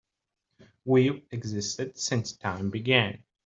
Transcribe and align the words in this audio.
We've 0.83 1.21
existed 1.31 1.95
since 1.99 2.31
time 2.31 2.71
began. 2.71 3.23